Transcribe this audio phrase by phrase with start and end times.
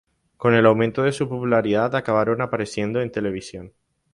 [0.35, 3.71] Con el aumento de su popularidad acabaron apareciendo en televisión.